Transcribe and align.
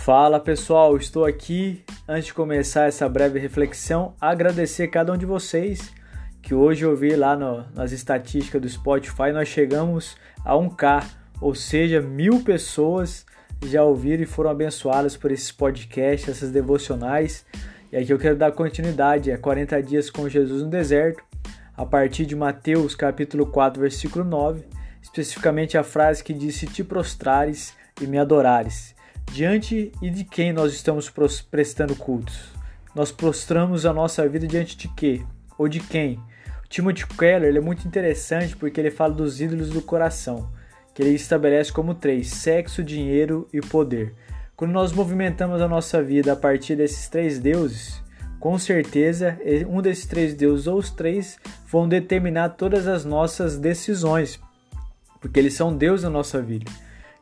Fala 0.00 0.40
pessoal, 0.40 0.96
estou 0.96 1.26
aqui 1.26 1.84
antes 2.08 2.28
de 2.28 2.34
começar 2.34 2.88
essa 2.88 3.06
breve 3.06 3.38
reflexão, 3.38 4.14
agradecer 4.18 4.88
cada 4.88 5.12
um 5.12 5.16
de 5.16 5.26
vocês 5.26 5.92
que 6.40 6.54
hoje 6.54 6.86
eu 6.86 6.96
vi 6.96 7.14
lá 7.14 7.36
no, 7.36 7.66
nas 7.74 7.92
estatísticas 7.92 8.62
do 8.62 8.68
Spotify, 8.68 9.30
nós 9.30 9.48
chegamos 9.48 10.16
a 10.42 10.54
1K, 10.54 11.04
ou 11.38 11.54
seja, 11.54 12.00
mil 12.00 12.42
pessoas 12.42 13.26
já 13.62 13.84
ouviram 13.84 14.22
e 14.22 14.26
foram 14.26 14.48
abençoadas 14.48 15.18
por 15.18 15.30
esses 15.30 15.52
podcasts, 15.52 16.30
essas 16.30 16.50
devocionais. 16.50 17.44
E 17.92 17.98
aqui 17.98 18.10
eu 18.10 18.18
quero 18.18 18.36
dar 18.36 18.52
continuidade 18.52 19.30
a 19.30 19.36
40 19.36 19.82
dias 19.82 20.08
com 20.08 20.30
Jesus 20.30 20.62
no 20.62 20.70
deserto, 20.70 21.22
a 21.76 21.84
partir 21.84 22.24
de 22.24 22.34
Mateus 22.34 22.94
capítulo 22.94 23.44
4, 23.44 23.78
versículo 23.78 24.24
9, 24.24 24.64
especificamente 25.02 25.76
a 25.76 25.84
frase 25.84 26.24
que 26.24 26.32
diz: 26.32 26.56
Se 26.56 26.66
te 26.66 26.82
prostrares 26.82 27.74
e 28.00 28.06
me 28.06 28.16
adorares. 28.16 28.98
Diante 29.32 29.92
e 30.02 30.10
de 30.10 30.24
quem 30.24 30.52
nós 30.52 30.72
estamos 30.72 31.08
prestando 31.48 31.94
cultos? 31.94 32.50
Nós 32.94 33.12
prostramos 33.12 33.86
a 33.86 33.92
nossa 33.92 34.28
vida 34.28 34.44
diante 34.44 34.76
de 34.76 34.88
quê? 34.88 35.22
Ou 35.56 35.68
de 35.68 35.78
quem? 35.78 36.18
O 36.64 36.68
Timothy 36.68 37.06
Keller 37.06 37.54
é 37.54 37.60
muito 37.60 37.86
interessante 37.86 38.56
porque 38.56 38.80
ele 38.80 38.90
fala 38.90 39.14
dos 39.14 39.40
ídolos 39.40 39.70
do 39.70 39.80
coração, 39.80 40.50
que 40.92 41.00
ele 41.00 41.14
estabelece 41.14 41.72
como 41.72 41.94
três: 41.94 42.28
sexo, 42.28 42.82
dinheiro 42.82 43.48
e 43.52 43.60
poder. 43.60 44.14
Quando 44.56 44.72
nós 44.72 44.92
movimentamos 44.92 45.62
a 45.62 45.68
nossa 45.68 46.02
vida 46.02 46.32
a 46.32 46.36
partir 46.36 46.74
desses 46.74 47.08
três 47.08 47.38
deuses, 47.38 48.02
com 48.40 48.58
certeza 48.58 49.38
um 49.68 49.80
desses 49.80 50.06
três 50.06 50.34
deuses 50.34 50.66
ou 50.66 50.76
os 50.76 50.90
três 50.90 51.38
vão 51.70 51.88
determinar 51.88 52.50
todas 52.50 52.88
as 52.88 53.04
nossas 53.04 53.56
decisões, 53.56 54.40
porque 55.20 55.38
eles 55.38 55.54
são 55.54 55.74
Deus 55.74 56.02
na 56.02 56.10
nossa 56.10 56.42
vida. 56.42 56.68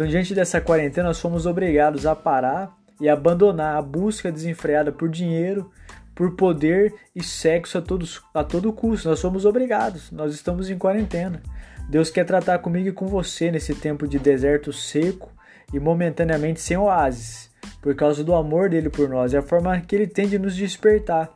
Então, 0.00 0.08
diante 0.08 0.34
dessa 0.34 0.62
quarentena, 0.62 1.08
nós 1.08 1.20
fomos 1.20 1.44
obrigados 1.44 2.06
a 2.06 2.16
parar 2.16 2.74
e 2.98 3.06
abandonar 3.06 3.76
a 3.76 3.82
busca 3.82 4.32
desenfreada 4.32 4.90
por 4.90 5.10
dinheiro, 5.10 5.70
por 6.14 6.36
poder 6.36 6.94
e 7.14 7.22
sexo 7.22 7.76
a, 7.76 7.82
todos, 7.82 8.22
a 8.32 8.42
todo 8.42 8.72
custo. 8.72 9.10
Nós 9.10 9.18
somos 9.18 9.44
obrigados, 9.44 10.10
nós 10.10 10.32
estamos 10.32 10.70
em 10.70 10.78
quarentena. 10.78 11.42
Deus 11.86 12.08
quer 12.08 12.24
tratar 12.24 12.60
comigo 12.60 12.88
e 12.88 12.92
com 12.92 13.08
você 13.08 13.50
nesse 13.50 13.74
tempo 13.74 14.08
de 14.08 14.18
deserto 14.18 14.72
seco 14.72 15.30
e 15.70 15.78
momentaneamente 15.78 16.62
sem 16.62 16.78
oásis, 16.78 17.50
por 17.82 17.94
causa 17.94 18.24
do 18.24 18.34
amor 18.34 18.70
dele 18.70 18.88
por 18.88 19.06
nós 19.06 19.34
e 19.34 19.36
a 19.36 19.42
forma 19.42 19.78
que 19.82 19.94
ele 19.94 20.06
tem 20.06 20.26
de 20.26 20.38
nos 20.38 20.56
despertar. 20.56 21.30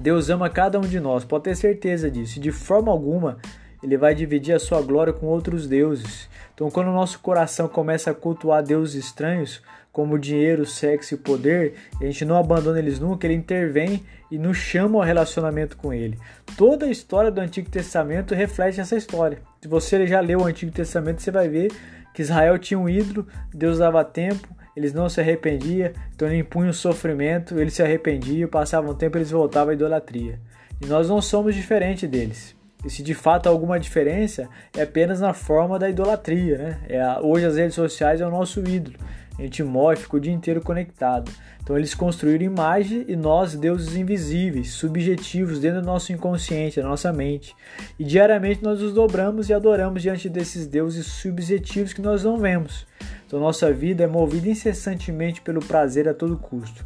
Deus 0.00 0.30
ama 0.30 0.48
cada 0.48 0.78
um 0.78 0.82
de 0.82 1.00
nós, 1.00 1.24
pode 1.24 1.42
ter 1.42 1.56
certeza 1.56 2.08
disso, 2.08 2.38
de 2.38 2.52
forma 2.52 2.92
alguma 2.92 3.38
ele 3.82 3.96
vai 3.96 4.14
dividir 4.14 4.54
a 4.54 4.58
sua 4.58 4.82
glória 4.82 5.12
com 5.12 5.26
outros 5.26 5.66
deuses. 5.66 6.28
Então, 6.58 6.72
quando 6.72 6.88
o 6.88 6.92
nosso 6.92 7.20
coração 7.20 7.68
começa 7.68 8.10
a 8.10 8.14
cultuar 8.14 8.64
deuses 8.64 9.04
estranhos, 9.04 9.62
como 9.92 10.18
dinheiro, 10.18 10.66
sexo 10.66 11.14
e 11.14 11.16
poder, 11.16 11.74
a 12.00 12.04
gente 12.04 12.24
não 12.24 12.36
abandona 12.36 12.80
eles 12.80 12.98
nunca, 12.98 13.28
ele 13.28 13.34
intervém 13.34 14.02
e 14.28 14.36
nos 14.36 14.56
chama 14.56 14.98
ao 14.98 15.04
relacionamento 15.04 15.76
com 15.76 15.94
ele. 15.94 16.18
Toda 16.56 16.86
a 16.86 16.90
história 16.90 17.30
do 17.30 17.40
Antigo 17.40 17.70
Testamento 17.70 18.34
reflete 18.34 18.80
essa 18.80 18.96
história. 18.96 19.38
Se 19.62 19.68
você 19.68 20.04
já 20.04 20.18
leu 20.18 20.40
o 20.40 20.46
Antigo 20.46 20.72
Testamento, 20.72 21.22
você 21.22 21.30
vai 21.30 21.48
ver 21.48 21.70
que 22.12 22.22
Israel 22.22 22.58
tinha 22.58 22.76
um 22.76 22.88
ídolo, 22.88 23.24
Deus 23.54 23.78
dava 23.78 24.04
tempo, 24.04 24.48
eles 24.74 24.92
não 24.92 25.08
se 25.08 25.20
arrependiam, 25.20 25.92
então 26.12 26.26
ele 26.26 26.38
impunha 26.38 26.70
o 26.70 26.74
sofrimento, 26.74 27.56
eles 27.56 27.74
se 27.74 27.84
arrependiam, 27.84 28.48
passavam 28.48 28.90
um 28.90 28.96
tempo 28.96 29.16
eles 29.16 29.30
voltavam 29.30 29.70
à 29.70 29.74
idolatria. 29.74 30.40
E 30.80 30.86
nós 30.86 31.08
não 31.08 31.22
somos 31.22 31.54
diferentes 31.54 32.10
deles. 32.10 32.57
E 32.84 32.90
se 32.90 33.02
de 33.02 33.14
fato 33.14 33.48
há 33.48 33.50
alguma 33.50 33.78
diferença, 33.78 34.48
é 34.76 34.82
apenas 34.82 35.20
na 35.20 35.34
forma 35.34 35.78
da 35.78 35.90
idolatria, 35.90 36.58
né? 36.58 36.78
É 36.88 37.00
a, 37.00 37.20
hoje 37.20 37.44
as 37.44 37.56
redes 37.56 37.74
sociais 37.74 38.20
é 38.20 38.26
o 38.26 38.30
nosso 38.30 38.60
ídolo. 38.60 38.96
A 39.38 39.42
gente 39.42 39.62
morre, 39.62 39.96
fica 39.96 40.16
o 40.16 40.20
dia 40.20 40.32
inteiro 40.32 40.60
conectado. 40.60 41.30
Então 41.62 41.76
eles 41.76 41.94
construíram 41.94 42.44
imagem 42.44 43.04
e 43.06 43.14
nós, 43.14 43.54
deuses 43.54 43.94
invisíveis, 43.94 44.70
subjetivos 44.70 45.60
dentro 45.60 45.80
do 45.80 45.86
nosso 45.86 46.12
inconsciente, 46.12 46.80
da 46.80 46.88
nossa 46.88 47.12
mente. 47.12 47.54
E 47.98 48.04
diariamente 48.04 48.64
nós 48.64 48.80
nos 48.80 48.92
dobramos 48.92 49.48
e 49.48 49.54
adoramos 49.54 50.02
diante 50.02 50.28
desses 50.28 50.66
deuses 50.66 51.06
subjetivos 51.06 51.92
que 51.92 52.02
nós 52.02 52.24
não 52.24 52.38
vemos. 52.38 52.84
Então 53.26 53.38
nossa 53.38 53.72
vida 53.72 54.02
é 54.02 54.06
movida 54.08 54.48
incessantemente 54.48 55.40
pelo 55.40 55.60
prazer 55.60 56.08
a 56.08 56.14
todo 56.14 56.36
custo. 56.36 56.84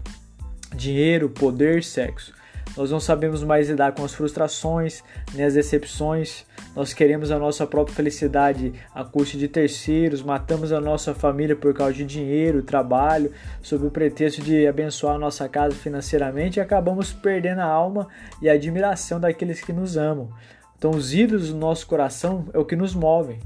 Dinheiro, 0.74 1.30
poder, 1.30 1.82
sexo. 1.82 2.34
Nós 2.76 2.90
não 2.90 2.98
sabemos 2.98 3.42
mais 3.42 3.68
lidar 3.68 3.92
com 3.92 4.02
as 4.02 4.14
frustrações, 4.14 5.02
nem 5.34 5.44
as 5.44 5.54
decepções. 5.54 6.46
Nós 6.74 6.94
queremos 6.94 7.30
a 7.30 7.38
nossa 7.38 7.66
própria 7.66 7.94
felicidade 7.94 8.72
a 8.94 9.04
custo 9.04 9.36
de 9.36 9.46
terceiros, 9.46 10.22
matamos 10.22 10.72
a 10.72 10.80
nossa 10.80 11.14
família 11.14 11.54
por 11.54 11.74
causa 11.74 11.92
de 11.92 12.04
dinheiro, 12.04 12.62
trabalho, 12.62 13.30
sob 13.60 13.86
o 13.86 13.90
pretexto 13.90 14.40
de 14.40 14.66
abençoar 14.66 15.16
a 15.16 15.18
nossa 15.18 15.46
casa 15.48 15.74
financeiramente 15.74 16.58
e 16.58 16.62
acabamos 16.62 17.12
perdendo 17.12 17.60
a 17.60 17.66
alma 17.66 18.08
e 18.40 18.48
a 18.48 18.54
admiração 18.54 19.20
daqueles 19.20 19.60
que 19.60 19.72
nos 19.72 19.98
amam. 19.98 20.30
Então, 20.78 20.92
os 20.92 21.12
ídolos 21.12 21.50
do 21.50 21.56
nosso 21.56 21.86
coração 21.86 22.46
é 22.54 22.58
o 22.58 22.64
que 22.64 22.74
nos 22.74 22.94
movem. 22.94 23.38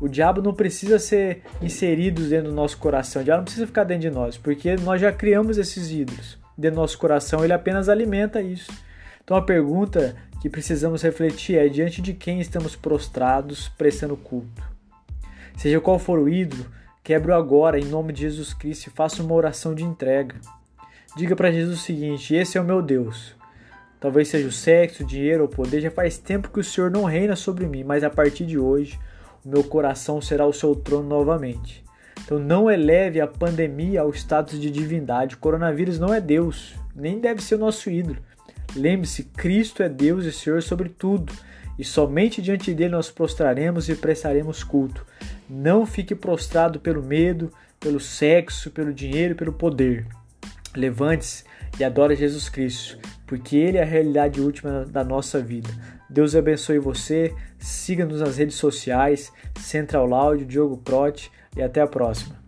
O 0.00 0.08
diabo 0.08 0.42
não 0.42 0.52
precisa 0.52 0.98
ser 0.98 1.42
inserido 1.62 2.20
dentro 2.28 2.50
do 2.50 2.54
nosso 2.54 2.76
coração, 2.78 3.22
o 3.22 3.24
diabo 3.24 3.38
não 3.38 3.44
precisa 3.44 3.66
ficar 3.66 3.84
dentro 3.84 4.02
de 4.02 4.10
nós, 4.10 4.36
porque 4.36 4.74
nós 4.76 5.00
já 5.00 5.12
criamos 5.12 5.56
esses 5.56 5.90
ídolos 5.92 6.43
de 6.56 6.70
nosso 6.70 6.98
coração, 6.98 7.42
ele 7.42 7.52
apenas 7.52 7.88
alimenta 7.88 8.40
isso. 8.40 8.72
Então 9.22 9.36
a 9.36 9.42
pergunta 9.42 10.14
que 10.40 10.50
precisamos 10.50 11.02
refletir 11.02 11.56
é: 11.56 11.68
diante 11.68 12.02
de 12.02 12.12
quem 12.12 12.40
estamos 12.40 12.76
prostrados 12.76 13.68
prestando 13.68 14.16
culto? 14.16 14.62
Seja 15.56 15.80
qual 15.80 15.98
for 15.98 16.18
o 16.18 16.28
ídolo, 16.28 16.66
quebre-o 17.02 17.34
agora 17.34 17.78
em 17.78 17.84
nome 17.84 18.12
de 18.12 18.22
Jesus 18.22 18.52
Cristo 18.52 18.88
e 18.88 18.90
faça 18.90 19.22
uma 19.22 19.34
oração 19.34 19.74
de 19.74 19.84
entrega. 19.84 20.36
Diga 21.16 21.36
para 21.36 21.52
Jesus 21.52 21.78
o 21.78 21.82
seguinte: 21.82 22.34
Esse 22.34 22.58
é 22.58 22.60
o 22.60 22.64
meu 22.64 22.82
Deus. 22.82 23.34
Talvez 24.00 24.28
seja 24.28 24.48
o 24.48 24.52
sexo, 24.52 25.02
o 25.02 25.06
dinheiro 25.06 25.44
ou 25.44 25.48
o 25.48 25.50
poder. 25.50 25.80
Já 25.80 25.90
faz 25.90 26.18
tempo 26.18 26.50
que 26.50 26.60
o 26.60 26.64
Senhor 26.64 26.90
não 26.90 27.04
reina 27.04 27.34
sobre 27.36 27.66
mim, 27.66 27.84
mas 27.84 28.04
a 28.04 28.10
partir 28.10 28.44
de 28.44 28.58
hoje, 28.58 28.98
o 29.44 29.48
meu 29.48 29.64
coração 29.64 30.20
será 30.20 30.44
o 30.44 30.52
seu 30.52 30.74
trono 30.74 31.08
novamente. 31.08 31.83
Então 32.22 32.38
não 32.38 32.70
eleve 32.70 33.20
a 33.20 33.26
pandemia 33.26 34.02
ao 34.02 34.10
status 34.10 34.60
de 34.60 34.70
divindade. 34.70 35.34
O 35.34 35.38
coronavírus 35.38 35.98
não 35.98 36.12
é 36.12 36.20
Deus, 36.20 36.74
nem 36.94 37.18
deve 37.18 37.42
ser 37.42 37.56
o 37.56 37.58
nosso 37.58 37.90
ídolo. 37.90 38.18
Lembre-se, 38.76 39.24
Cristo 39.24 39.82
é 39.82 39.88
Deus 39.88 40.24
e 40.24 40.32
Senhor 40.32 40.62
sobre 40.62 40.88
tudo, 40.88 41.32
e 41.78 41.84
somente 41.84 42.42
diante 42.42 42.72
dele 42.74 42.90
nós 42.90 43.10
prostraremos 43.10 43.88
e 43.88 43.94
prestaremos 43.94 44.64
culto. 44.64 45.06
Não 45.48 45.84
fique 45.86 46.14
prostrado 46.14 46.80
pelo 46.80 47.02
medo, 47.02 47.52
pelo 47.78 48.00
sexo, 48.00 48.70
pelo 48.70 48.92
dinheiro, 48.92 49.34
pelo 49.34 49.52
poder. 49.52 50.06
Levante-se 50.74 51.44
e 51.78 51.84
adore 51.84 52.16
Jesus 52.16 52.48
Cristo, 52.48 52.98
porque 53.26 53.56
Ele 53.56 53.78
é 53.78 53.82
a 53.82 53.86
realidade 53.86 54.40
última 54.40 54.84
da 54.84 55.04
nossa 55.04 55.40
vida. 55.40 55.68
Deus 56.14 56.36
abençoe 56.36 56.78
você, 56.78 57.34
siga-nos 57.58 58.20
nas 58.20 58.36
redes 58.36 58.54
sociais, 58.54 59.32
Central 59.58 60.06
Laudio, 60.06 60.46
Diogo 60.46 60.76
Prote, 60.76 61.28
e 61.56 61.60
até 61.60 61.80
a 61.80 61.88
próxima. 61.88 62.43